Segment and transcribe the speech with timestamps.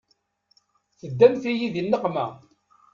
[0.99, 2.25] Teddamt-iyi di nneqma.